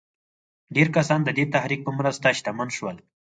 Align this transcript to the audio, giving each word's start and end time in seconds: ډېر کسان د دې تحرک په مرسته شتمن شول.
ډېر 0.75 0.87
کسان 0.97 1.19
د 1.23 1.29
دې 1.37 1.45
تحرک 1.53 1.81
په 1.85 1.91
مرسته 1.99 2.35
شتمن 2.37 2.69
شول. 2.77 2.97